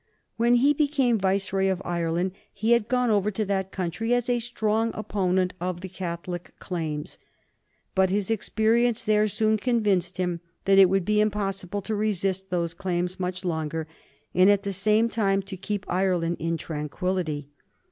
[0.35, 4.39] When he became Viceroy of Ireland he had gone over to that country as a
[4.39, 7.19] strong opponent of the Catholic claims,
[7.93, 12.73] but his experience there soon convinced him that it would be impossible to resist those
[12.73, 13.87] claims much longer,
[14.33, 17.49] and at the same time to keep Ireland in tranquillity.